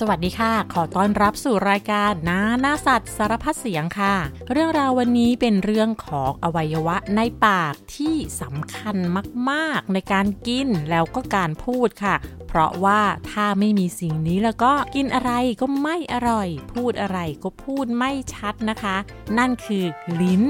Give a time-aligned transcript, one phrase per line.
[0.00, 4.14] สวัสดีค่ะ ขอต้อนรับสู่รายการนาหน้าสัตว์สารพัดเสียงค่ะ
[4.52, 8.96] เรื่องราววันนี้เป็นเรื่องของอวัยวะในปากที่สำคัญ
[9.50, 12.14] มากๆ ในการกินแล้วก็การพูดค่ะ
[12.48, 13.00] เพราะว่า
[13.30, 18.96] ถ้าไม่มีสิ่งนี้แล้วก็กินอะไรก็ไม่อร่อย พูดอะไรก็พูดไม่ชัดนะคะ
[19.38, 19.84] นั่นคือ
[20.20, 20.42] ลิ้น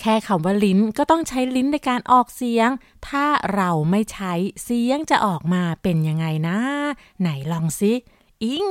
[0.00, 2.68] แค่คำว่าลิ้นก็ต้องใช้ลิ้นในการออกเสียง
[3.08, 3.24] ถ้า
[3.54, 4.32] เราไม่ใช้
[4.64, 6.58] เสียงจะออกมาเป็นยังไงนะ
[7.20, 7.92] ไหนลองสิ
[8.42, 8.66] อิง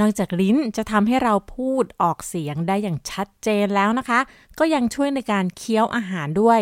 [0.00, 4.20] นอกจากลิ้นจะทำให้เราพูดออกเสียงได้อย่างชัดเจนแล้วนะคะ
[4.58, 6.60] ก็ยังช่วยในการเคี้ยวอาหารด้วย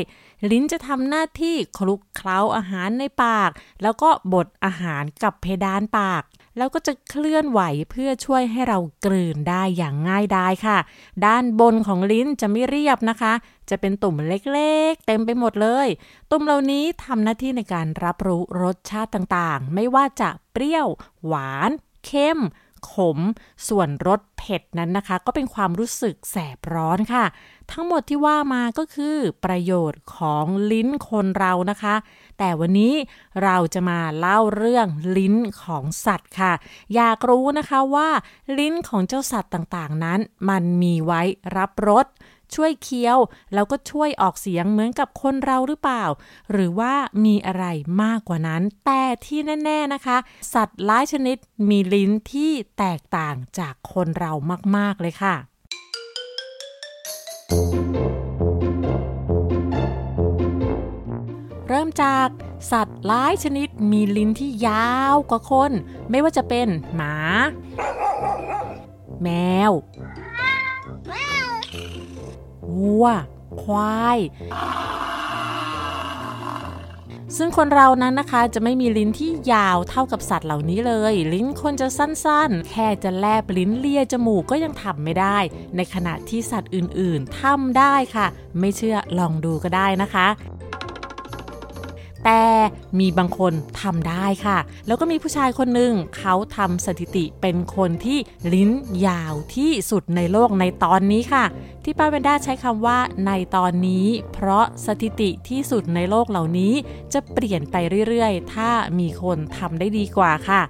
[0.51, 3.51] ลิ้นจะทำหน้าที่คลุกเคล้าอาหารในปาก
[3.83, 6.23] แล้วก็บดอาหารกับเพดานปาก
[6.57, 10.79] แล้วก็จะเคลื่อนไหวเพื่อช่วยให้เรากลืนได้อย่างง่ายดายค่ะ
[11.27, 13.33] ด้านบนของลิ้นจะไม่เรียบนะคะ
[13.71, 15.89] จะเป็นตุ่มเล็กๆ เต็มไปหมดเลย
[16.31, 20.89] ตุ่มเหล่านี้ทำหน้าที่ในการรับรู้รสชาติต่างๆ ไม่ว่าจะเปรี้ยว
[21.27, 21.71] หวาน
[22.05, 22.39] เค็ม
[22.93, 23.19] ขม
[23.69, 27.25] ส่วนรสเผ็ดนั้นนะคะ ก็เป็นความรู้สึกแสบร้อนค่ะ
[27.73, 31.95] ทั้งหมดที่ว่ามาก็คือประโยชน์ของลิ้นคนเรานะคะ
[32.39, 32.95] แต่วันนี้
[33.43, 34.87] เราจะมาเล่าเรื่อง
[35.17, 36.53] ลิ้นของสัตว์ค่ะ
[36.95, 38.09] อยากรู้นะคะว่า
[38.59, 41.23] ลิ้นของเจ้าสัตว์ต่างๆนั้น มันมีไว้
[41.57, 42.07] รับรส
[42.57, 43.19] ช่วยเคี้ยว
[43.55, 46.05] แล้วก็ช่วยออกเสียงเหมือนกับคนเราหรือเปล่า
[46.53, 47.65] หรือว่ามีอะไร
[48.03, 50.17] มากกว่านั้น แต่ที่แน่ ๆนะคะ
[50.55, 51.37] สัตว์หลายชนิด
[51.69, 54.33] มีลิ้นที่แตกต่างจากคนเรา
[54.77, 55.37] มากๆเลยค่ะ
[61.69, 62.29] เริ่มจาก
[62.73, 65.71] สัตว์หลายชนิดมีลิ้นที่ยาวกว่าคน
[66.11, 67.17] ไม่ว่าจะเป็นหมา
[69.23, 69.29] แม
[69.71, 69.73] ว
[72.77, 73.07] วัว
[73.61, 74.19] ควาย
[77.37, 85.39] ซึ่งคนเรานั้นนะคะจะไม่มีลิ้นที่ยาวเท่ากับสัตว์เหล่านี้เลย ลิ้นคนจะสั้นๆ แค่จะแลบลิ้นเลียจมูกก็ยังทำไม่ได้
[85.77, 88.27] ในขณะที่สัตว์อื่นๆทำได้ค่ะ
[88.59, 90.27] ไม่เชื่อลองดูก็ได้นะคะ
[92.25, 92.43] แต่
[92.99, 98.19] มีบางคนทำได้ค่ะ แล้วก็มีผู้ชายคนหนึ่งเขาทำสถิติเป็นคนที่
[98.55, 98.71] ลิ้น
[99.07, 101.45] ยาวที่สุดในโลกในตอนนี้ค่ะ
[101.85, 106.73] ที่ป้าเวนด้าใช้คำว่าในตอนนี้ เพราะสถิติที่สุดในโลกเหล่านี้
[107.13, 107.77] จะเปลี่ยนไป
[108.09, 110.63] เรื่อยๆ ถ้ามีคนทำได้ดีกว่าค่ะ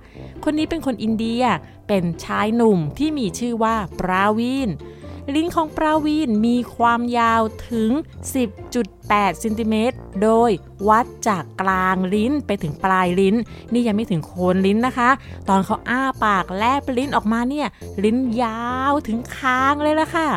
[0.44, 1.42] คนนี้เป็นคนอินเดีย
[1.88, 4.70] เป็นชายหนุ่มที่มีชื่อว่าปราวีน
[5.34, 7.90] ลิ้นของปราวีนมีความยาวถึง
[8.64, 10.50] 10.8เซนติเมตร โดย
[10.88, 13.36] วัดจากกลางลิ้นไปถึงปลายลิ้น
[13.72, 15.10] นี่ยังไม่ถึงโคนลิ้นนะคะ
[15.48, 17.68] ตอนเขาอ้าปากแลบลิ้นออกมาเนี่ย
[18.04, 20.28] ลิ้นยาวถึงคางเลยละค่ะ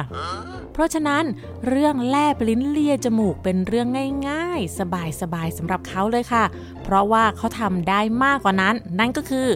[0.73, 1.23] เพราะฉะนั้น
[1.67, 3.87] เรื่องแลบลิ้นเลียจมูกเป็นเรื่อง
[4.29, 4.79] ง่าย ๆ
[5.21, 6.43] สบายๆสำหรับเขาเลยค่ะ
[6.83, 9.47] เพราะว่าเขาทำได้มากกว่านั้น นั่นก็คือ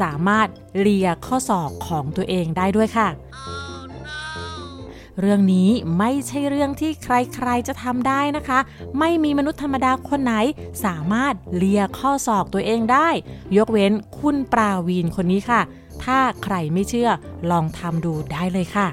[0.00, 0.48] สามารถ
[0.78, 3.08] เลียข้อศอกของตัวเองได้ด้วยค่ะ
[5.20, 5.68] เรื่องนี้
[5.98, 8.58] ไม่ใช่เรื่องที่ใครๆจะทำได้นะคะ
[8.98, 10.34] ไม่มีมนุษย์ธรรมดาคนไหน
[10.84, 13.08] สามารถเลียข้อศอกตัวเองได้
[13.56, 15.60] ยกเว้นคุณปราวีนคนนี้ค่ะ
[16.04, 17.10] ถ้าใครไม่เชื่อ
[17.50, 18.88] ลองทำดูได้เลยค่ะ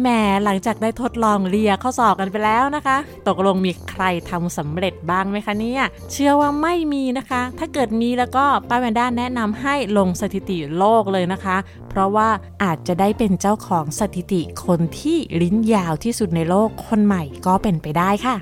[0.00, 0.08] แหม
[0.44, 2.96] หลังจากได้ทดลองเลียข้อศอกกันไปแล้วนะคะ
[3.28, 5.82] ตกลงมีใครทำสำเร็จบ้างไหมคะเนี่ย
[6.12, 11.56] เชื่อว่าไม่มีนะคะ ถ้าเกิดมีแล้วก็ป้าแวนด้าแนะนำให้ลงสถิติโลกเลยนะคะ
[11.88, 12.28] เพราะว่า
[12.62, 18.36] อาจจะได้เป็นเจ้าของสถิติคนที่ลิ้นยาวที่สุดในโลกคนใหม่ก็เป็นไปได้ค่ะ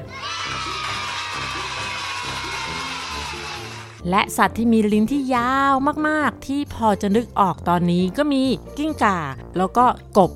[4.11, 5.75] และสัตว์ที่มีลิ้นที่ยาว
[6.09, 8.43] มากๆ ที่พอจะนึกออกตอนนี้ก็มี
[8.77, 9.19] กิ้งก่า
[9.57, 9.85] แล้วก็
[10.19, 10.31] กบ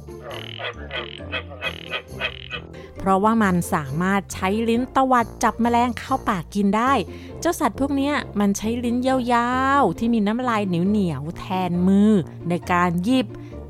[2.99, 6.93] เพราะว่ามันสามารถใช้ลิ้นตวัดจับแมลงเข้าปากกินได้
[7.41, 9.51] เจ้าสัตว์พวกนี้มันใช้ลิ้นยา
[9.81, 12.13] วๆ ที่มีน้ำลายเหนียวๆแทนมือ
[12.49, 13.27] ในการหยิบ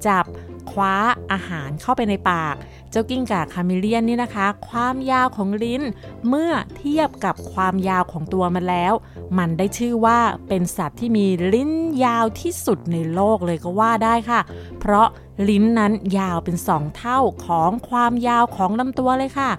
[0.06, 0.25] จับ
[0.71, 0.94] คว้า
[1.32, 2.55] อาหารเข้าไปในปาก
[2.91, 5.82] เจ้ากิ้งก่าคาเมเลียนนี่นะคะ ความยาวของลิ้น
[6.29, 8.94] เมื่อเทียบกับความยาวของตัวมันแล้ว
[9.38, 10.19] มันได้ชื่อว่า
[10.49, 11.73] เป็นสัตว์ที่มีลิ้น
[12.05, 14.41] ยาวที่สุดในโลกเลยก็ว่าได้ค่ะ
[14.81, 15.08] เพราะ
[15.49, 19.50] ลิ้นนั้นยาวเป็นสองเท่าของความยาวของลำตัวเลยค่ะ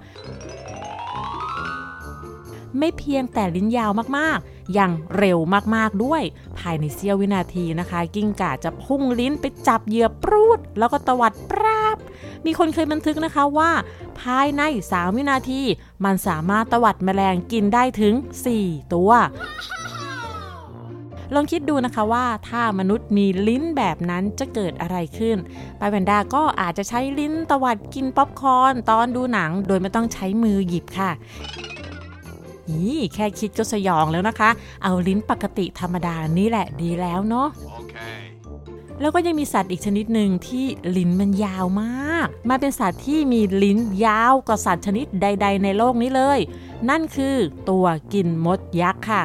[2.78, 5.40] ไม่เพียงแต่ลิ้นยาวมากๆ ยังเร็ว
[5.76, 6.22] มากๆด้วย
[6.58, 11.98] ภายในเสี้ยววินาทีนะคะ กิ้งก่าจะพุ่งลิ้นไปจับเหยื่อปรูด แล้วก็ตวัดปราบ
[12.46, 13.72] มีคนเคยบันทึกนะคะว่า
[14.22, 15.62] ภายใน 3 วินาที
[16.06, 18.14] มันสามารถตวัดแมลงกินได้ถึง
[18.54, 19.12] 4 ตัว
[21.34, 25.38] ลองคิดดูนะคะว่าถ้ามนุษย์มีลิ้นแบบนั้นจะเกิดอะไรขึ้น
[25.80, 31.12] ปาแวนด้าก็อาจจะใช้ลิ้นตวัดกินป๊อปคอร์นตอนดูหนัง โดยไม่ต้องใช้มือหยิบค่ะ
[32.70, 34.50] นี่แค่คิดก็สยองแล้วนะคะ
[34.84, 37.50] เอาลิ้นปกติธรรมดานี่แหละดีแล้วเนาะ
[37.80, 38.18] Okay.
[39.02, 40.66] แล้วก็ยังมีสัตว์อีกชนิดหนึ่งที่
[40.98, 46.40] ลิ้นมันยาวมากมันเป็นสัตว์ที่มีลิ้นยาวกว่าสัตว์ชนิดใด ๆ ในโลกนี้เลย
[46.90, 47.36] นั่นคือ
[47.70, 49.24] ตัวกินมดยักษ์ค่ะ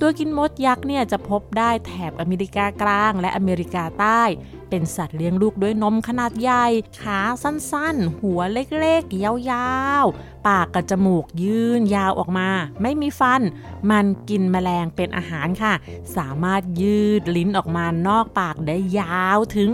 [0.00, 4.22] ตัวกินมดยักษ์เนี่ยจะพบได้แถบอเมริกากลางและอเมริกาใต้
[4.74, 6.66] เป็นสัตว์เลี้ยงลูกด้วยนมขนาดใหญ่
[7.00, 12.48] ขาสั้นๆ หัวเล็กๆ ยาวๆ ปากกับจมูกยืนยาวออกมา
[12.82, 13.42] ไม่มีฟัน
[13.90, 15.74] มันกินแมลงเป็นอาหารค่ะ
[16.16, 19.70] สามารถยืดลิ้นออกมานอกปากได้ยาวถึง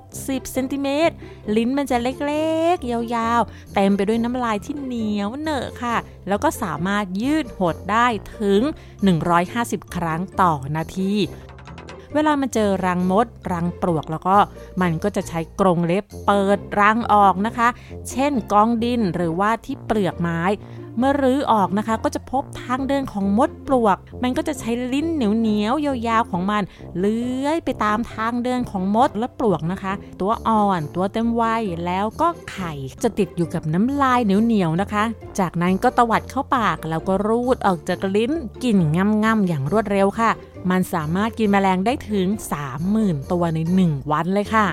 [0.00, 1.14] 60เซนติเมตร
[1.56, 5.96] ลิ้นมันจะเล็กๆ ยาวๆ เต็มไปด้วยน้ำลายที่เหนียวเหนอะค่ะ
[6.28, 8.06] แล้วก็สามารถยืดหดได้
[8.38, 8.60] ถึง
[9.28, 11.14] 150 ครั้งต่อนาที
[12.14, 14.36] เวลามันเจอรังมด รังปลวกแล้วก็
[14.82, 17.68] มันก็จะใช้กรงเล็บเปิดรังออกนะคะ
[18.10, 20.40] เช่นกองดินหรือว่าที่เปลือกไม้
[20.98, 26.62] เมื่อรื้อออกนะคะ ก็จะพบทางเดินของมดปลวก มันก็จะใช้ลิ้นเหนียวๆยาวๆของมัน
[26.98, 35.04] เลื้อยไปตามทางเดินของมดและปลวกนะคะ ตัวอ่อนตัวเต็มวัยแล้วก็ไข่จะติดอยู่กับน้ำลายเหนียวๆนะคะ
[35.38, 38.32] จากนั้นก็ตวัดเข้าปากแล้วก็รูดออกจากลิ้น
[38.62, 38.78] กลิ่น
[39.24, 40.30] ง่ำๆอย่างรวดเร็วค่ะ
[40.70, 42.26] มันสามารถกินแมลงได้ถึง
[42.80, 44.66] 30,000 ตัวใน 1 วันเลยค่ะ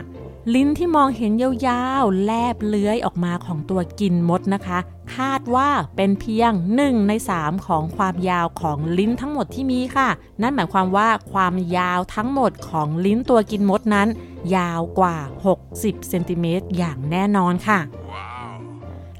[0.55, 1.31] ลิ้นที่มองเห็น
[1.67, 4.79] ยาวๆ แลบเลื้อยออกมาของตัวกินมดนะคะ
[5.15, 10.09] คาดว่าเป็นเพียง 1 ใน 3 ของความยาวของลิ้นทั้งหมดที่มีค่ะ
[10.41, 14.07] นั่นหมายความว่าความยาวทั้งหมดของลิ้นตัวกินมดนั้น
[14.55, 15.17] ยาวกว่า
[15.63, 17.79] 60เซนติเมตรอย่างแน่นอนค่ะ
[18.13, 18.57] Wow.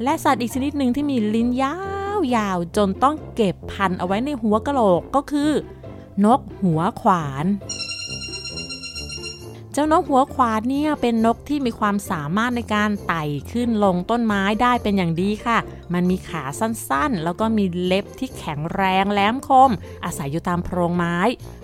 [0.04, 5.52] และสัตว์อีกชนิดหนึ่งที่มีลิ้นยาวๆจนต้องเก็บพันเอาไว้ในหัวกะโหลกก็คือ
[6.26, 7.46] นกหัวขวาน
[9.74, 15.58] เจ้านกหัวขวานเนี่ยเป็นนกที่มีความสามารถในการไต่ขึ้นลงต้นไม้ได้เป็นอย่างดีค่ะ
[15.94, 19.72] มันมีขาสั้นๆ แล้วก็มีเล็บที่แข็งแรงแหลมคม
[20.06, 21.18] อาศัยอยู่ตามโพรงไม้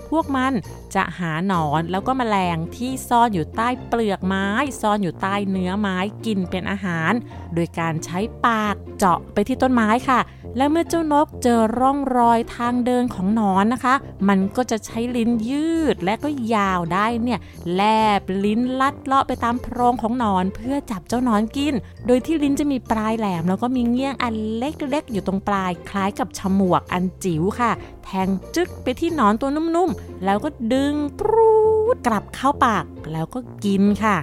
[0.09, 0.53] พวกมัน
[0.95, 4.47] จะหาหนอนแล้วก็แมลงที่ซ่อนอยู่ใต้เปลือกไม้
[4.81, 7.11] ซ่อนอยู่ใต้เนื้อไม้กินเป็นอาหาร
[7.53, 10.19] โดยการใช้ปากเจาะไปที่ต้นไม้ค่ะ
[10.57, 13.95] และเมื่อเจ้านกเจอร่องรอยทางเดินของหนอนนะคะ
[14.27, 17.39] มันก็จะใช้ลิ้นยืดและก็ยาวได้เนี่ย
[17.73, 17.81] แล
[18.19, 21.73] บลิ้นลัดเลาะไปตามโพรงของหนอนเพื่อจับเจ้าหนอนกิน
[22.07, 27.71] โดยที่ลิ้นจะมีปลายแหลม แล้วก็มีเงี้ยงอันเล็กๆอยู่ตรงปลายคล้ายกับฉมวกอันจิ๋วค่ะ
[28.09, 31.51] แทงจึ๊กไปที่หนอนตัวนุ่มๆ แล้วก็ดึงปรู
[31.93, 34.17] ดกลับเข้าปากแล้วก็กินค่ะ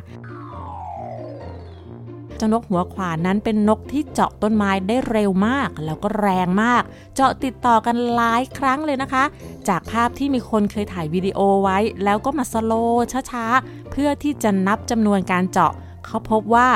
[2.36, 6.82] เจ้านกหัวขวานนั้นเป็นนกที่เจาะต้นไม้ได้เร็วมาก แล้วก็แรงมาก
[7.14, 9.24] เจาะติดต่อกันหลายครั้งเลยนะคะ
[9.68, 15.72] จากภาพที่มีคนเคยถ่ายวิดีโอไว้ แล้วก็มาสโลว์ช้าๆ เพื่อที่จะนับจำนวนการเจาะ
[16.06, 16.68] เขาพบว่า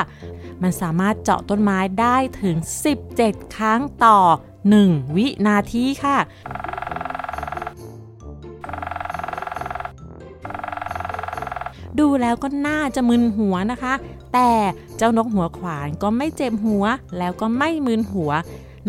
[0.61, 2.55] มันสามารถเจาะต้นไม้ได้ถึง
[3.05, 4.19] 17 ครั้งต่อ
[4.69, 6.17] 1 วินาทีค่ะ
[11.99, 13.93] ดูแล้วก็น่าจะมึนหัวนะคะ
[14.33, 14.49] แต่
[14.97, 16.85] เจ้านกหัวขวานก็ไม่เจ็บหัว
[17.17, 18.31] แล้วก็ไม่มึนหัว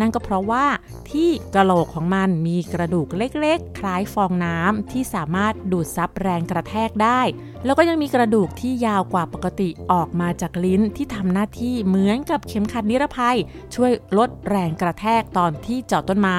[0.00, 0.66] นั่นก็เพราะว่า
[1.10, 7.20] ที่กระโหลกของมันมีกระดูกเล็กๆ คล้ายฟองน้ำที่สามารถดูดซับแรงกระแทกได้
[7.64, 13.36] แล้วก็ยังมีกระดูกที่ยาวกว่าปกติออกมาจากลิ้นที่ทำหน้าที่เหมือนกับเข็มขัดนิรภัย
[13.74, 16.38] ช่วยลดแรงกระแทกตอนที่เจาะต้นไม้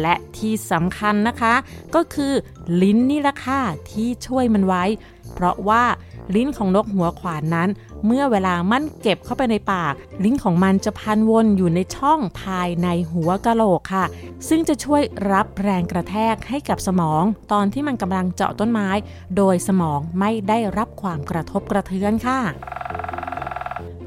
[0.00, 1.54] และที่สำคัญนะคะ
[1.94, 2.32] ก็คือ
[2.82, 4.84] ลิ้นนี่แหละค่ะที่ช่วยมันไว้
[5.34, 5.84] เพราะว่า
[6.34, 7.68] ลิ้นของนกหัวขวานนั้น
[8.06, 14.04] เมื่อเวลามันเก็บเข้าไปในปาก ลิ้นของมันจะพันวนอยู่ในช่องภายในหัวกะโหลกค่ะ
[14.48, 15.02] ซึ่งจะช่วย
[15.32, 18.88] รับแรงกระแทกให้กับสมอง ตอนที่มันกำลังเจาะต้นไม้
[19.36, 22.40] โดยสมองไม่ได้รับความกระทบกระเทือนค่ะ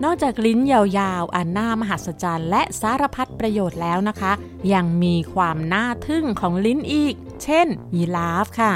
[0.03, 4.31] นอกจากลิ้นยาวๆ อันน่ามหัศจรรย์และสารพัดประโยชน์แล้วนะคะ
[4.73, 8.71] ยังมีความน่าทึ่งของลิ้นอีก เช่นยีราฟค่ะ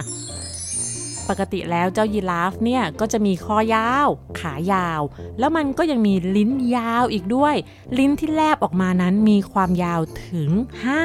[1.30, 4.08] ปกติแล้วเจ้ายีราฟเนี่ยก็จะมีคอยาว
[4.40, 5.02] ขายาว
[5.40, 7.56] แล้วมันก็ยังมีลิ้นยาวอีกด้วย
[8.00, 10.50] ลิ้นที่แลบออกมานั้นมีความยาวถึง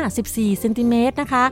[0.02, 1.45] 54เซนติเมตรนะคะ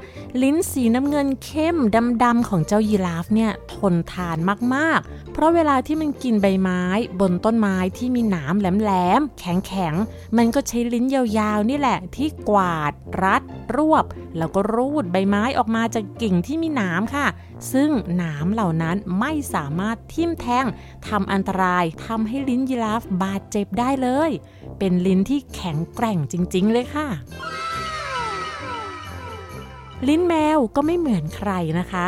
[0.43, 1.76] ลิ้นสีน้ำเงินเข้ม
[2.25, 4.37] ดำๆของเจ้ายีราฟเนี่ยทนทาน
[4.75, 6.82] มากๆ ราะเวลาที่มันกินใบไม้
[7.20, 13.42] บนต้นไม้ที่มีหนามแหลมๆแข็งๆมันก็ใช้ลิ้นยาวๆนี่แหละ ที่กวาด รัด
[13.76, 14.04] รวบ
[14.38, 17.26] แล้วก็รูดใบไม้ออกมาจากกิ่งที่มีหนามค่ะ
[17.72, 20.66] ซึ่งหนามเหล่านั้นไม่สามารถทิ่มแทง
[21.08, 24.30] ทำอันตรายทำให้ลิ้นยีราฟบาดเจ็บได้เลย
[24.78, 27.08] เป็นลิ้นที่แข็งแกร่งจริง ๆ เลยค่ะ
[30.08, 32.06] ลิ้นแมวก็ไม่เหมือนใครนะคะ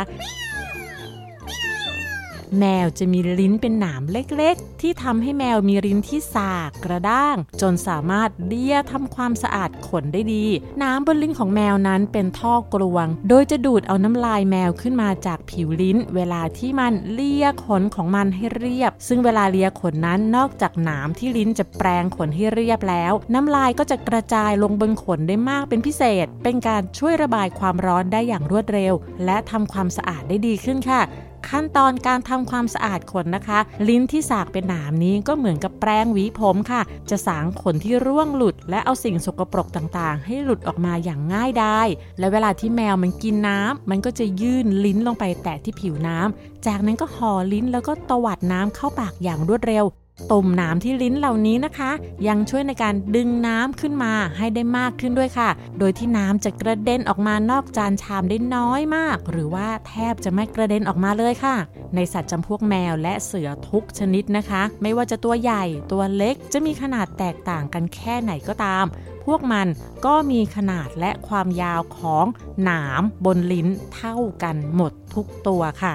[2.61, 10.45] แมวจะมีลิ้นเป็นหนามเล็กๆ ที่ทำให้แมวมีลิ้นที่สากกระด้าง จนสามารถเลียทำความสะอาดขนได้ดี
[10.83, 28.93] น้ำบนลิ้นของแมวนั้นเป็นท่อกลวง โดยจะดูดเอาน้ำลายแมวขึ้นมาจากผิวลิ้น เวลาที่มันเลียขนของมันให้เรียบ ซึ่งเวลาเลียขนนั้นนอกจากหนามที่ลิ้นจะแปรงขนให้เรียบแล้ว น้ำลายก็จะกระจายลงบนขนได้มากเป็นพิเศษ เป็นการช่วยระบายความร้อนได้อย่างรวดเร็ว
[29.25, 31.03] และทำความสะอาดได้ดีขึ้นค่ะ
[31.51, 33.59] ขั้นตอนการทำความสะอาดขนนะคะ
[33.89, 41.81] ลิ้นที่สากเป็นหนามนี้ก็เหมือนกับแปรงหวีผมค่ะ จะสางขนที่ร่วงหลุด และเอาสิ่งสกปรกต่างๆ ให้หลุดออกมาอย่างง่ายได้
[42.19, 49.85] และเวลาที่แมวมันกินน้ำมันก็จะยื่นลิ้นลงไปแตะที่ผิวน้ำจากนั้นก็ห่อลิ้นแล้วก็ตวัดน้ำเข้าปากอย่างรวดเร็ว
[50.33, 51.91] ตุ่มน้ำที่ลิ้นเหล่านี้นะคะ
[52.29, 61.57] ยังช่วยในการดึงน้ำขึ้นมาให้ได้มากขึ้นด้วยค่ะ โดยที่น้ำจะกระเด็นออกมานอกจานชามได้น้อยมาก หรือว่าแทบจะไม่กระเด็นออกมาเลยค่ะ
[61.95, 68.85] ในสัตว์จำพวกแมวและเสือทุกชนิดนะคะ ไม่ว่าจะตัวใหญ่ตัวเล็กจะมีขนาดแตกต่างกันแค่ไหนก็ตาม
[69.25, 69.67] พวกมัน
[70.07, 72.27] ก็มีขนาดและความยาวของ
[72.65, 75.95] หนามบนลิ้นเท่ากันหมดทุกตัวค่ะ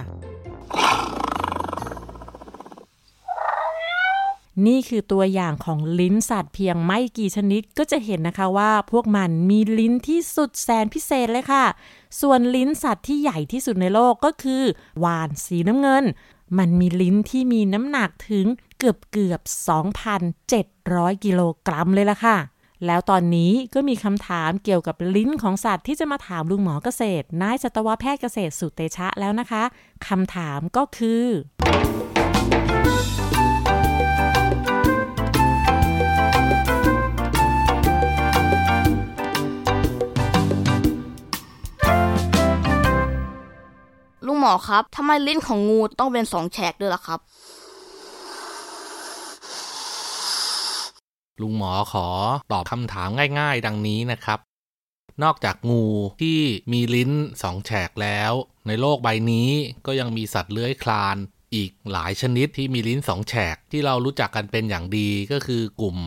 [4.67, 11.65] นี่คือตัวอย่างของลิ้นสัตว์เพียงไม่กี่ชนิดก็จะเห็นนะคะว่าพวกมันมีลิ้นที่สุดแสนพิเศษเลยค่ะ
[12.21, 14.63] ส่วนลิ้นสัตว์ที่ใหญ่ที่สุดในโลกก็คือ
[15.03, 16.03] วานสีน้ำเงิน
[16.57, 18.45] มันมีลิ้นที่มีน้ำหนักถึง
[18.79, 19.41] เกือบเกือบ
[20.53, 22.37] 2,700 กิโลกรัมเลยล่ะค่ะ
[22.85, 29.63] แล้วตอนนี้ก็มีคำถามเกี่ยวกับลิ้นของสัตว์ที่จะมาถามลุงหมอเกษตรนายสัตวแพทย์เกษตรสุเตชะแล้วนะคะ
[30.07, 31.23] คำถามก็คือ
[44.49, 47.19] มอครับทำไมลิ้นของงูต้องเป็นสองแฉกด้วยล่ะครับ
[51.41, 52.07] ลุงหมอขอ
[52.51, 54.39] ตอบคำถามง่าย ๆ ดังนี้นะครับ
[55.23, 55.85] นอกจากงู
[56.21, 56.39] ที่
[56.71, 57.11] มีลิ้น
[57.43, 58.31] สองแฉกแล้ว
[58.67, 59.49] ในโลกใบนี้
[59.85, 61.17] ก็ยังมีสัตว์เลื้อยคลาน
[61.55, 65.97] อีกหลายชนิดที่มีลิ้นสองแฉกที่เรารู้จักกันเป็นอย่างดีก็คือกลุ่ม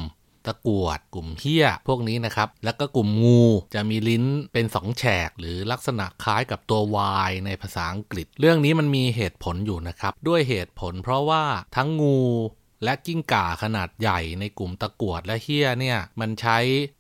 [0.47, 3.43] ตะกวด กลุ่มเฮี้ยพวกนี้นะครับ แล้วก็กลุ่มงู
[3.75, 6.81] จะมีลิ้นเป็นสองแฉก หรือลักษณะคล้ายกับตัว
[7.29, 11.45] Y ในภาษาอังกฤษ เรื่องนี้มันมีเหตุผลอยู่นะครับ ด้วยเหตุผลเพราะว่า
[11.77, 12.21] ทั้งงู
[12.85, 16.59] และกิ้งก่าขนาดใหญ่ในกลุ่มตะกวดและเฮี้ยเนี่ย มันใช้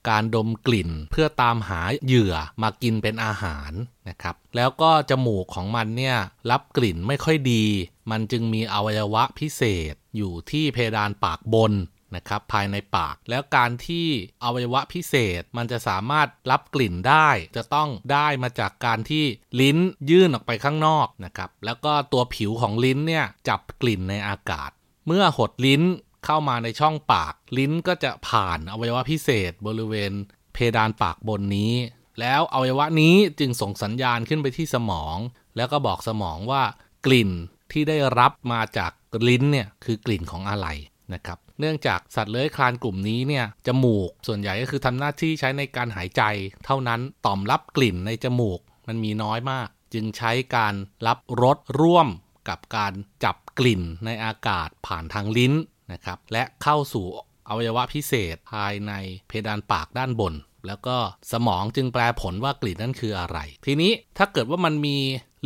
[0.09, 3.73] การดมกลิ่นเพื่อตามหาเหยื่อมากินเป็นอาหาร
[4.09, 6.17] นะครับ แล้วก็จมูกของมันเนี่ย
[6.51, 7.65] รับกลิ่นไม่ค่อยดี
[8.11, 11.73] มันจึงมีอวัยวะพิเศษอยู่ที่เพดานปากบน
[12.17, 14.07] นะครับภายในปาก แล้วการที่
[14.45, 19.25] อวัยวะพิเศษมันจะสามารถรับกลิ่นได้ จะต้องได้มาจากการที่
[19.61, 19.79] ลิ้น
[20.11, 24.71] ยื่นออกไปข้างนอกนะครับแล้วก็ตัวผิวของลิ้นเนี่ยจับกลิ่นในอากาศ
[25.07, 25.83] เมื่อหดลิ้น
[26.25, 30.13] เข้ามาในช่องปาก ลิ้นก็จะผ่านอวัยวะพิเศษบริเวณ
[30.55, 31.75] เพดานปากบนนี้
[32.21, 35.17] แล้วอวัยวะนี้จึงส่งสัญญาณขึ้นไปที่สมอง
[35.57, 36.63] แล้วก็บอกสมองว่า
[37.07, 37.31] กลิ่น
[37.73, 38.93] ที่ได้รับมาจาก
[39.29, 40.69] ลิ้นเนี่ยคือกลิ่นของอะไร
[41.15, 46.23] นะครับ เนื่องจากสัตว์เลื้อยคลานกลุ่มนี้เนี่ยจมูกส่วนใหญ่ก็คือทำหน้าที่ใช้ในการหายใจ
[46.65, 50.75] เท่านั้นต่อมรับกลิ่นในจมูกมันมีน้อยมาก จึงใช้การ
[51.07, 52.09] รับรสร่วม
[52.49, 52.93] กับการ
[53.25, 55.53] จับกลิ่นในอากาศผ่านทางลิ้น
[55.93, 57.07] นะครับ และเข้าสู่
[57.49, 58.93] อวัยวะพิเศษภายใน
[59.29, 60.35] เพดานปากด้านบน
[60.67, 60.97] แล้วก็
[61.33, 64.97] สมองจึงแปลผลว่ากลิ่นนั้นคืออะไร ทีนี้ถ้าเกิดว่ามันมี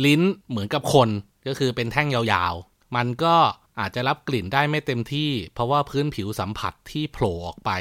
[0.05, 1.09] ลิ้นเหมือนกับคน
[1.47, 3.35] ก็คือเป็นแท่งยาวๆ มันก็
[3.79, 7.71] อาจจะรับกลิ่นได้ไม่เต็มที่ เพราะว่าพื้นผิวสัมผัสที่โผล่ออกไป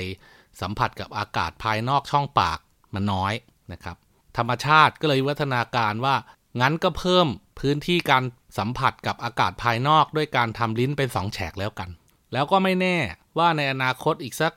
[0.61, 2.59] สัมผัสกับอากาศภายนอกช่องปาก
[2.95, 3.35] มันน้อย
[3.73, 3.97] นะครับ
[4.37, 6.17] ธรรมชาติก็เลยวัฒนาการว่า
[6.61, 7.27] งั้นก็เพิ่ม
[7.61, 8.25] พื้นที่การ
[8.59, 11.89] สัมผัสกับอากาศภายนอกด้วยการทำลิ้นเป็นสองแฉกแล้วกัน
[12.33, 12.97] แล้วก็ไม่แน่
[13.39, 14.53] ว่าในอนาคตอีกสัก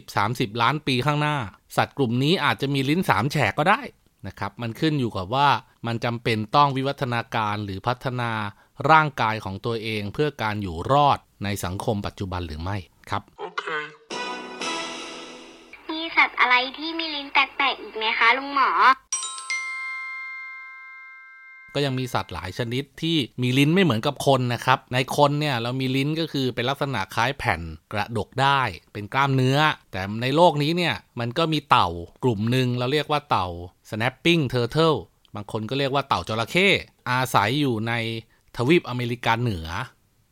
[0.00, 1.36] 20-30 ล้านปีข้างหน้า
[1.76, 3.80] สัตว์กลุ่มนี้อาจจะมีลิ้นสามแฉกก็ได้
[4.26, 5.48] นะครับ มันขึ้นอยู่กับว่า
[5.86, 8.30] มันจำเป็นต้องวิวัฒนาการหรือพัฒนา
[8.90, 12.76] ร่างกายของตัวเองเพื่อการอยู่รอดในสังคมปัจจุบันหรือไม่
[13.10, 13.64] ครับโอเค
[15.90, 18.70] มีสัตว์อะไรที่มีลิ้นแปลกๆอีกไหมคะลุงหมอ
[21.74, 27.60] ก็ยังมีสัตว์หลายชนิดที่มีลิ้นไม่เหมือนกับคนนะครับ ในคนเนี่ยเรามีลิ้นก็คือเป็นลักษณะคล้ายแผ่น
[27.92, 28.60] กระดกได้
[28.92, 29.58] เป็นกล้ามเนื้อ
[29.92, 31.88] แต่ในโลกนี้เนี่ยมันก็มีเต่า
[32.24, 33.48] กลุ่มหนึ่งเราเรียกว่าเต่า
[33.90, 34.98] snapping turtle
[35.34, 36.68] บางคนก็เรียกว่าเต่าจระเข้
[37.10, 37.92] อาศัยอยู่ใน
[38.56, 39.68] ทวีปอเมริกาเหนือ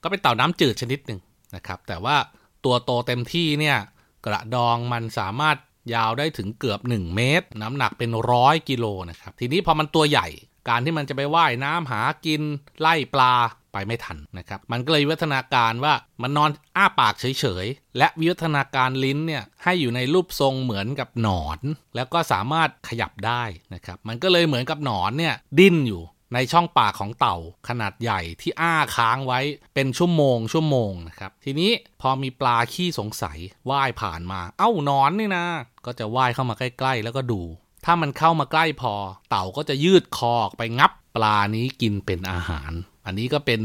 [0.03, 1.21] ก็เป็นเต่าน้ำจืดชนิดหนึ่ง
[1.55, 2.17] นะครับ แต่ว่า
[2.65, 3.79] ตัวโตเต็มที่เนี่ย
[4.27, 5.57] กระดองมันสามารถ
[5.95, 10.29] ยาวได้ถึงเกือบ 1 เมตร น้ำหนักเป็นร้อยกิโลนะครับทีนี้พอมันตัวใหญ่
[10.69, 12.43] การที่มันจะไปว่ายน้ำหากิน
[12.81, 13.35] ไล่ปลา
[13.73, 21.59] ไปไม่ทันนะครับ มันก็เลยวิวัฒนาการว่ามันนอนอ้าปากเฉยๆ และวิวัฒนาการลิ้นเนี่ยให้อยู่ในรูปทรงเหมือนกับหนอน
[21.95, 23.43] แล้วก็สามารถขยับได้
[23.75, 26.03] นะครับ มันก็เลยเหมือนกับหนอนเนี่ยดิ้นอยู่
[26.35, 27.37] ในช่องปากของเต่า
[27.69, 29.41] ขนาดใหญ่ที่อ้าค้างไว้
[29.75, 31.71] เป็นชั่วโมงชั่วโมงนะครับทีนี้
[32.01, 33.39] พอมีปลาขี้สงสัย
[33.71, 35.47] ว่ายผ่านมา เอ้านอนนี่นะ
[35.87, 37.43] ก็จะว่ายเข้ามาใกล้ ๆ แล้วก็ดู
[37.85, 38.95] ถ้ามันเข้ามาใกล้พอ
[39.31, 42.73] เต่าก็จะยืดคอออกไปงับปลานี้กินเป็นอาหาร
[43.07, 43.61] อันนี้ก็เป็น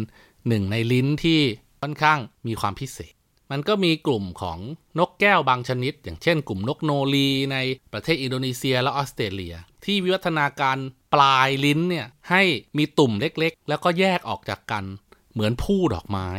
[0.47, 1.39] หนึ่งในลิ้นที่
[1.81, 3.13] ค่อนข้างมีความพิเศษ
[3.51, 4.59] มันก็มีกลุ่มของ
[4.99, 7.57] นกแก้วบางชนิด อย่างเช่น กลุ่มนกโนรีใน
[7.93, 9.55] ประเทศอินโดนีเซียและออสเตรเลีย
[9.85, 10.77] ที่วิวัฒนาการ
[11.13, 12.41] ปลายลิ้นเนี่ยให้
[12.77, 14.83] มีตุ่มเล็กๆ แล้วก็แยกออกจากกัน
[15.33, 16.29] เหมือนผู้ดอกไม้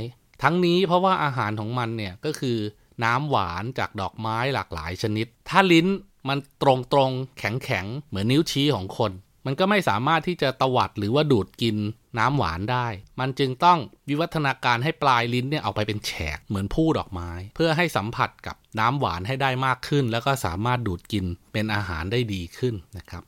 [0.43, 2.59] ทั้งนี้เพราะว่าอาหารของมันเนี่ยก็คือ
[3.05, 5.87] น้ำหวานจากดอกไม้หลากหลายชนิด ถ้าลิ้น
[6.29, 6.65] มันต
[6.97, 9.13] รงๆแข็งๆเหมือนนิ้วชี้ของคน
[9.47, 11.77] มันก็ไม่สามารถที่จะตวัดหรือว่าดูดกิน
[12.19, 12.87] น้ำหวานได้
[13.21, 23.23] มันจึงต้องวิวัฒนาการให้ปลายลิ้นเนี่ยเอาไปเป็นแฉกเหมือนผู้ดอกไม้ เพื่อให้สัมผัสกับน้ำหวานให้ได้มากขึ้น แล้วก็สามารถดูดกินเป็นอาหารได้ดีขึ้นนะครับ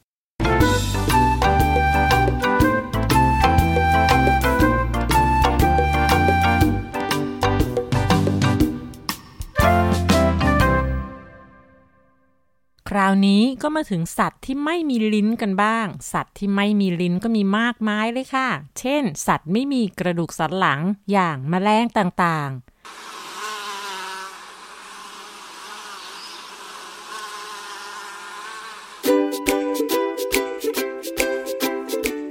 [12.92, 20.80] คราวนี้ก็มาถึงสัตว์ที่ไม่มีลิ้นกันบ้าง สัตว์ที่ไม่มีลิ้นก็มีมากมายเลยค่ะ เช่น สัตว์ไม่มีกระดูกสันหลัง
[21.12, 22.78] อย่างแมลงต่างๆ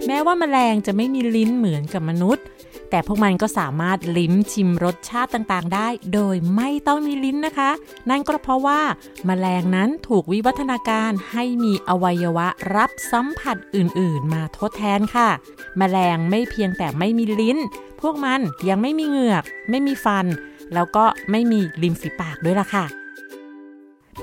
[0.07, 2.46] แม้ว่าแมลงจะไม่มีลิ้นเหมือนกับมนุษย์
[2.89, 7.72] แต่พวกมันก็สามารถลิ้มชิมรสชาติต่างๆ ได้ โดยไม่ต้องมีลิ้นนะคะ
[8.10, 8.82] นั่นก็เพราะว่า
[9.25, 15.29] แมลงนั้นถูกวิวัฒนาการให้มีอวัยวะรับสัมผัสอื่นๆ มาทดแทนค่ะ
[15.77, 17.58] แมลงไม่เพียงแต่ไม่มีลิ้น
[18.01, 18.39] พวกมัน
[18.70, 20.25] ยังไม่มีเหงือก ไม่มีฟัน
[20.74, 22.86] แล้วก็ไม่มีริมฝีปากด้วยล่ะค่ะ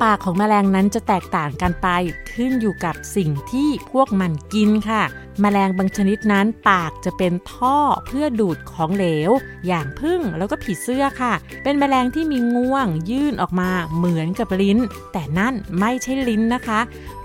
[0.03, 1.89] ปากของแมลงนั้นจะแตกต่างกันไป
[2.33, 5.03] ขึ้นอยู่กับสิ่งที่พวกมันกินค่ะ
[5.41, 9.31] แมลงบางชนิดนั้นปากจะเป็นท่อเพื่อดูดของเหลว
[9.67, 14.79] อย่างพึ่งแล้วก็ผีเสื้อค่ะ เป็นแมลงที่มีงวงยื่นออกมาเหมือนกับลิ้น
[15.13, 16.81] แต่นั่นไม่ใช่ลิ้นนะคะ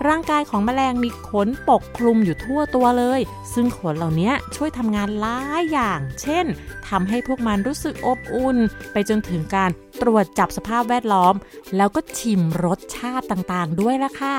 [0.07, 3.19] ร่างกายของแมลงมีขนปกคลุมอยู่ทั่วตัวเลย
[3.53, 6.45] ซึ่งขนเหล่านี้ช่วยทำงานหลายอย่าง เช่น
[6.87, 8.57] ทำให้พวกมันรู้สึกอบอุ่น
[8.91, 11.35] ไปจนถึงการตรวจจับสภาพแวดล้อม
[11.77, 14.35] แล้วก็ชิมรสชาติต่างๆ ด้วยล่ะค่ะ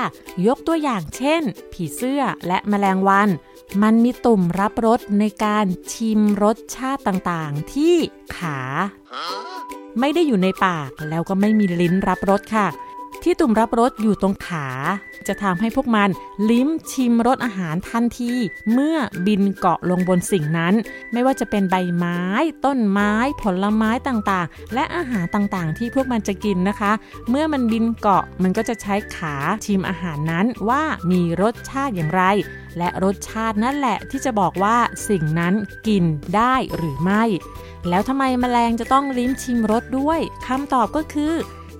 [0.47, 1.41] ยกตัวอย่างเช่น
[1.73, 3.29] ผีเสื้อและแมลงวัน
[3.83, 7.95] มันมีตุ่มรับรสในการชิมรสชาติต่างๆ ที่
[8.35, 8.59] ขา
[9.99, 12.67] ไม่ได้อยู่ในปากแล้วก็ไม่มีลิ้นรับรสค่ะ
[13.23, 14.67] ที่ตุ่มรับรสอยู่ตรงขา
[15.27, 16.09] จะทำให้พวกมัน
[16.49, 18.33] ลิ้มชิมรสอาหารทันที
[18.71, 20.73] เมื่อบินเกาะลงบนสิ่งนั้น
[21.13, 22.21] ไม่ว่าจะเป็นใบไม้
[22.65, 26.91] ต้นไม้ ผลไม้ต่างๆ และอาหารต่างๆ ที่พวกมันจะกินนะคะ
[27.29, 32.23] เมื่อมันบินเกาะมันก็จะใช้ขาชิมอาหารนั้นว่ามีรสชาติอย่างไร
[32.77, 34.77] และรสชาตินั่นแหละที่จะบอกว่า
[35.09, 35.53] สิ่งนั้น
[35.87, 36.03] กิน
[36.35, 37.23] ได้หรือไม่
[37.89, 41.33] แล้วทำไมแมลงจะต้องลิ้มชิมรสด้วยคำตอบก็คือ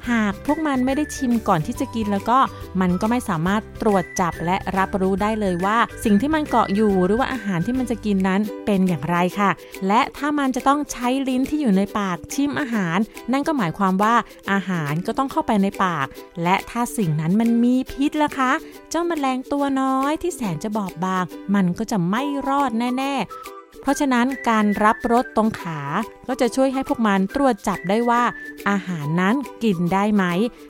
[0.10, 2.40] หากพวกมันไม่ได้ชิมก่อนที่จะกินแล้วก็
[2.82, 9.50] มันก็ไม่สามารถตรวจจับและรับรู้ได้เลยว่า สิ่งที่มันเกาะอยู่หรือว่าอาหารที่มันจะกินนั้นเป็นอย่างไรค่ะ
[9.88, 12.98] และถ้ามันจะต้องใช้ลิ้นที่อยู่ในปากชิมอาหาร
[13.32, 14.16] นั่นก็หมายความว่า
[14.52, 16.08] อาหารก็ต้องเข้าไปในปาก
[16.44, 18.52] และถ้าสิ่งนั้นมันมีพิษล่ะคะ
[18.90, 25.82] เจ้าแมลงตัวน้อยที่แสนจะบอบบาง มันก็จะไม่รอดแน่ ๆ เพราะฉะนั้นการรับรสตรงขา
[26.28, 28.24] ก็จะช่วยให้พวกมันตรวจจับได้ว่า
[28.70, 30.24] อาหารนั้นกินได้ไหม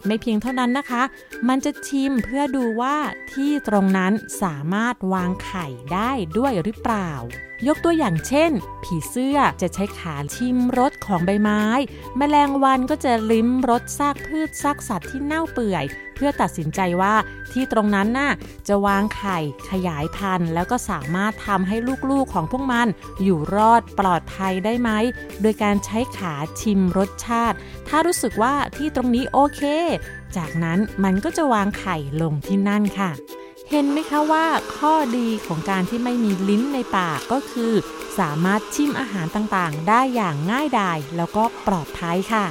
[0.05, 1.03] ไม่เพียงเท่านั้นนะคะ
[1.47, 2.95] มันจะชิมเพื่อดูว่า
[3.31, 7.11] ที่ตรงนั้นสามารถวางไข่ได้ด้วยหรือเปล่า
[7.67, 8.51] ยกตัวอย่างเช่น
[8.83, 11.63] ผีเสื้อจะใช้ขาชิมรสของใบไม้
[12.17, 17.15] แมลงวันก็จะลิ้มรสซากพืชซากสัตว์ที่เน่าเปื่อย เพื่อตัดสินใจว่า
[17.51, 18.31] ที่ตรงนั้นน่ะ
[18.67, 19.37] จะวางไข่
[19.69, 21.75] ขยายพันธุ์ แล้วก็สามารถทำให้
[22.09, 22.87] ลูกๆของพวกมัน
[23.23, 24.89] อยู่รอดปลอดภัยได้ไหม
[25.41, 29.61] โดยการใช้ขาชิมรสชาติ ถ้ารู้สึกว่าที่ตรงนี้โอเค
[30.37, 33.11] จากนั้นมันก็จะวางไข่ลงที่นั่นค่ะ
[33.73, 37.73] เห็นไหมคะว่าข้อดีของการที่ไม่มีลิ้นในปากก็คือ
[38.19, 42.45] สามารถชิมอาหารต่างๆ ได้อย่างง่ายดายแล้วก็ปลอดภัยค่ะ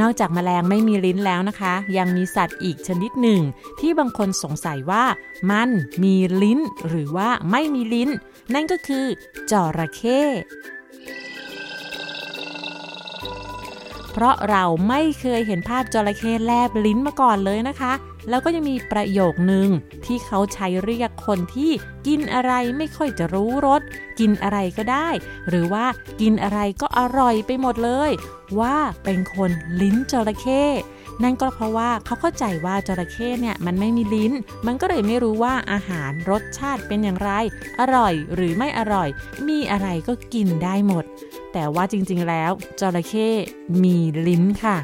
[0.00, 3.40] นอกจากแมลงไม่มีลิ้นแล้วนะคะ ยังมีสัตว์อีกชนิดหนึ่ง
[3.80, 5.04] ที่บางคนสงสัยว่า
[5.50, 5.68] มัน
[6.02, 8.10] มีลิ้นหรือว่าไม่มีลิ้น
[8.54, 9.04] นั่นก็คือ
[9.50, 10.20] จระเข้
[14.18, 17.92] เพราะเราไม่เคยเห็นภาพจระเข้แลบลิ้นมาก่อนเลยนะคะ
[18.28, 19.68] แล้วก็ยังมีประโยคหนึ่ง
[20.04, 21.70] ที่เขาใช้เรียกคนที่
[22.06, 23.82] กินอะไรไม่ค่อยจะรู้รส
[24.18, 25.08] กินอะไรก็ได้
[25.48, 25.86] หรือว่า
[26.20, 28.10] กินอะไรก็อร่อยไปหมดเลย
[28.60, 29.50] ว่าเป็นคน
[29.80, 30.64] ลิ้นจระเข้
[31.22, 34.32] นั่นก็เพราะว่าเขาเข้าใจว่าจระเข้เนี่ยมันไม่มีลิ้น
[34.66, 37.30] มันก็เลยไม่รู้ว่าอาหารรสชาติเป็นอย่างไร
[37.80, 39.08] อร่อยหรือไม่อร่อย
[39.48, 41.04] มีอะไรก็กินได้หมด
[41.52, 42.50] แต่ว่าจริงๆแล้ว
[42.80, 43.28] จระเข้
[43.82, 44.76] มีลิ้นค่ะ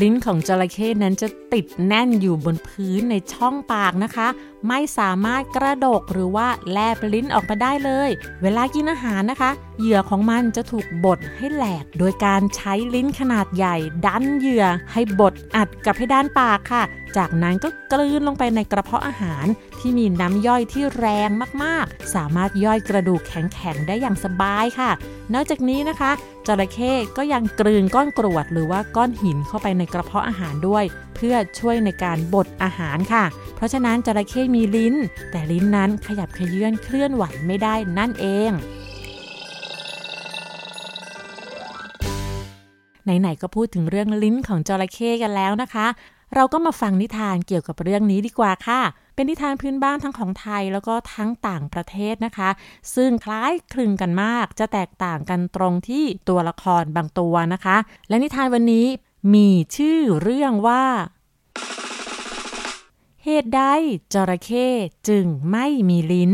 [0.00, 4.28] ลิ้นของจระเข้นั้นจะติดแน่นอยู่บนพื้นในช่องปากนะคะ
[4.68, 8.10] ไม่สามารถกระดกหรือว่าแลบลิ้นออกมาได้เลย
[8.42, 16.82] เวลากินอาหารนะคะ เหยื่อของมันจะถูกบดให้แหลก โดยการใช้ลิ้นขนาดใหญ่ ดันเหยื่อให้บดอัดกับเพดานปากค่ะ
[17.16, 19.46] จากนั้นก็กลืนลงไปในกระเพาะอาหาร
[19.78, 21.30] ที่มีน้ำย่อยที่แรง
[21.62, 24.90] มากๆ สามารถย่อยกระดูกแข็งๆ ได้อย่างสบายค่ะ
[25.34, 26.10] นอกจากนี้นะคะ
[26.46, 33.24] จระเข้ก็ยังกลืนก้อนกรวดหรือว่าก้อนหินเข้าไปในกระเพาะอาหารด้วยเพื่อช่วยในการบดอาหารค่ะ
[33.56, 34.94] เพราะฉะนั้นจระเข้มีลิ้น
[35.30, 38.50] แต่ลิ้นนั้นขยับขยื่นเคลื่อนไหวไม่ได้นั่นเอง
[43.04, 45.86] ไหนๆก็พูดถึงเรื่องลิ้นของจระเข้กันแล้วนะคะ
[46.34, 48.80] เราก็มาฟังนิทานเกี่ยวกับเรื่องนี้ดีกว่าค่ะ
[49.14, 52.50] เป็นนิทานพื้นบ้านทั้งของไทยแล้วก็ทั้งต่างประเทศนะคะ
[52.94, 57.76] ซึ่งคล้ายคลึงกันมาก จะแตกต่างกันตรงที่ตัวละครบางตัวนะคะ
[58.08, 58.86] และนิทานวันนี้
[59.34, 60.86] มีชื่อเรื่องว่า
[63.24, 63.62] เหตุใด
[64.14, 64.68] จระเข้
[65.08, 66.32] จึงไม่มีลิ้น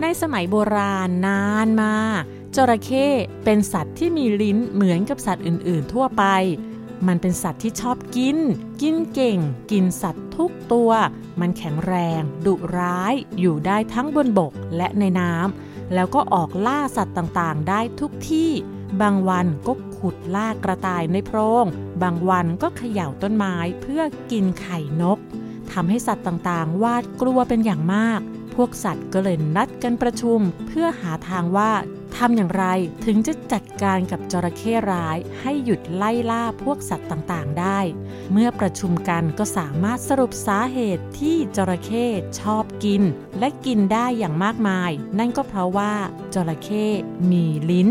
[0.00, 1.94] ในสมัยโบราณนานมา
[2.56, 3.06] จระเข้
[3.44, 6.24] เป็นสัตว์ที่มีลิ้นเหมือนกับสัตว์อื่น ๆ ทั่วไป
[7.06, 8.38] มันเป็นสัตว์ที่ชอบกิน
[8.82, 9.38] กินเก่ง
[9.70, 10.90] กินสัตว์ทุกตัว
[11.40, 18.50] มันแข็งแรง ดุร้าย อยู่ได้ทั้งบนบกและในน้ำ แล้วก็ออกล่าสัตว์ต่างๆ ได้ทุกที่
[19.02, 21.66] บางวันก็ขุดล่ากระต่ายในโพรง
[22.02, 25.18] บางวันก็เขย่าต้นไม้เพื่อกินไข่นก
[25.72, 28.20] ทำให้สัตว์ต่างๆ วาดกลัวเป็นอย่างมาก
[28.54, 31.72] พวกสัตว์ก็เลยนัดกันประชุม เพื่อหาทางว่า
[32.16, 32.64] ทำอย่างไร
[33.04, 37.78] ถึงจะจัดการกับจระเข้ร้ายให้หยุดไล่ล่าพวกสัตว์ต่างๆ ได้
[38.32, 42.06] เมื่อประชุมกันก็สามารถสรุปสาเหตุที่จระเข้
[42.40, 43.02] ชอบกิน
[43.38, 45.94] และกินได้อย่างมากมาย นั่นก็เพราะว่า
[46.34, 46.86] จระเข้
[47.30, 47.88] มีลิ้น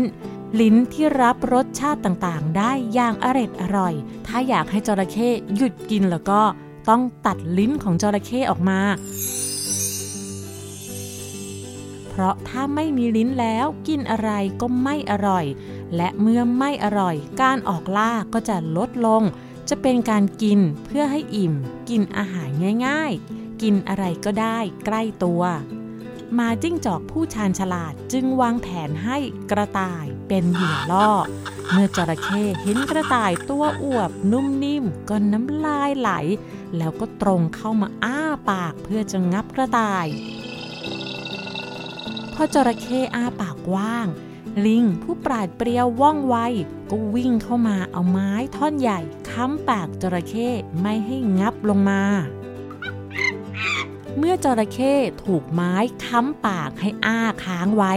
[0.60, 3.94] ลิ้นที่รับรสชาติต่างๆ ได้อย่างอร็ดอร่อย
[4.26, 6.42] ถ้าอยากให้จระเข้หยุดกินแล้วก็
[6.88, 8.80] ต้องตัดลิ้นของจระเข้ออกมา
[12.16, 15.46] เพราะถ้าไม่มีลิ้นแล้วกินอะไรก็ไม่อร่อย
[15.96, 19.22] และเมื่อไม่อร่อย การออกล่าก็จะลดลง
[19.68, 21.54] จะเป็นการกินเพื่อให้อิ่ม
[21.88, 22.48] กินอาหาร
[22.86, 25.42] ง่าย ๆ กินอะไรก็ได้ใกล้ตัว
[26.38, 29.18] มาจิ้งจอกผู้ชาญฉลาดจึงวางแผนให้
[29.50, 31.10] กระต่ายเป็นเหยื่อล่อ
[31.70, 36.10] เมื่อจระเข้เห็นกระต่ายตัวอวบนุ่มนิ่มก็น้ำลายไหล
[36.76, 38.18] แล้วก็ตรงเข้ามาอ้า
[38.50, 40.06] ปากเพื่อจะงับกระต่าย
[42.44, 44.06] อจระเข้อ้าปากกว้าง
[44.66, 46.36] ลิงผู้ปราดเปรียวว่องไว
[46.90, 50.48] ก็วิ่งเข้ามาเอาไม้ท่อนใหญ่ค้ำปากจระเข้
[50.80, 52.02] ไม่ให้งับลงมา
[54.18, 57.94] เมื่อจระเข้ถูกไม้ค้ำปากให้อ้าค้างไว้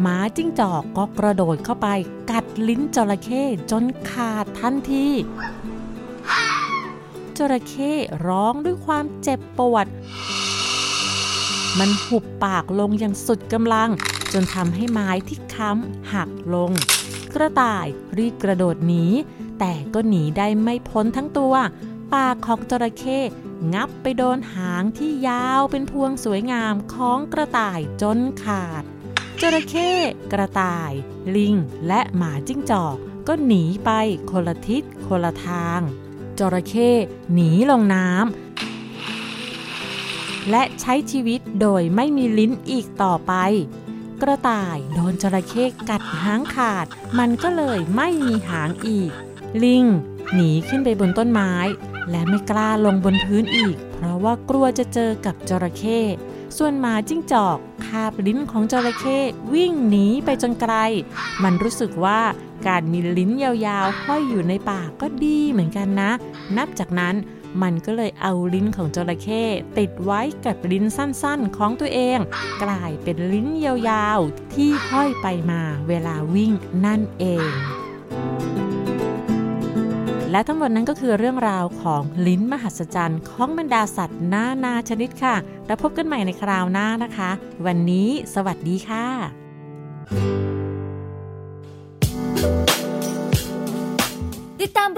[0.00, 1.88] หมาจิ้งจอกก็กระโดดเข้าไป
[2.30, 5.08] กัดลิ้นจระเข้จนขาดทันที
[7.38, 7.92] จระเข้
[8.26, 9.86] ร้องด้วยความเจ็บปวด
[11.78, 13.90] มันหุบปากลงอย่างสุดกำลัง
[14.32, 16.72] จนทำให้ไม้ที่ค้ำหักลง
[17.34, 17.86] กระต่าย
[18.18, 19.04] รีบกระโดดหนี
[19.58, 21.54] แต่ก็หนีได้ไม่พ้นทั้งตัว
[22.14, 23.18] ปากของจระเข้
[23.74, 28.82] งับไปโดนหางที่ยาวเป็นพวงสวยงามของกระต่ายจนขาด
[29.40, 29.90] จระเข้
[30.32, 30.92] กระต่าย
[31.36, 31.54] ลิง
[31.86, 32.96] และหมาจิ้งจอก
[33.28, 33.90] ก็หนีไป
[34.30, 35.80] คนละทิศคนละทาง
[36.38, 36.90] จระเข้
[37.34, 38.45] หนีลงน้ำ
[40.50, 43.32] และใช้ชีวิตโดยไม่มีลิ้นอีกต่อไป
[44.22, 46.86] กระต่ายโดนจระเข้กัดหางขาด
[47.18, 49.10] มันก็เลยไม่มีหางอีก
[49.64, 49.84] ลิง
[50.34, 51.52] หนีขึ้นไปบนต้นไม้
[52.10, 56.00] และไม่กล้าลงบนพื้นอีก เพราะว่ากลัวจะเจอกับจระเข้
[56.58, 59.18] ส่วนหมาจิ้งจอกคาบลิ้นของจระเข้
[59.54, 60.74] วิ่งหนีไปจนไกล
[61.42, 62.20] มันรู้สึกว่า
[62.66, 66.10] การมีลิ้นยาวๆห้อยอยู่ในปากก็ดีเหมือนกันนะ
[66.56, 67.14] นับจากนั้น
[67.62, 69.42] มันก็เลยเอาลิ้นของจระเข้
[69.78, 72.18] ติดไว้กับลิ้นสั้นๆของตัวเอง
[72.62, 76.52] กลายเป็นลิ้นยาวๆ ที่ห้อยไปมาเวลาวิ่ง
[76.84, 77.52] นั่นเอง
[80.30, 87.30] และทั้งหมดนั้นก็คือเรื่องราวของลิ้นมหัศจรรย์ของบรรดาสัตว์นานาชนิดค่ะ แล้วพบกันใหม่ในคราวหน้านะคะ
[87.66, 90.55] วันนี้สวัสดีค่ะ